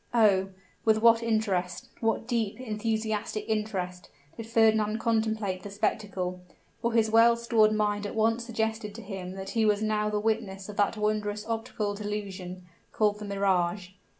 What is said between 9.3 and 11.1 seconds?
that he was now the witness of that